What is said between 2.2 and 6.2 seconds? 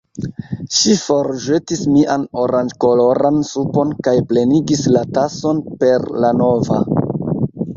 oranĝkoloran supon kaj plenigis la tason per